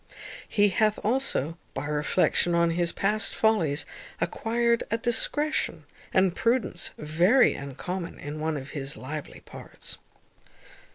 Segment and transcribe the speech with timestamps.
[0.49, 3.85] He hath also, by reflection on his past follies,
[4.19, 9.99] acquired a discretion and prudence very uncommon in one of his lively parts.